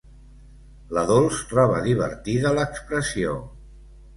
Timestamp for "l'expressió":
2.59-3.37